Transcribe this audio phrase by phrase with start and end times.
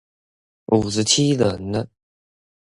[0.65, 1.87] 五十七人了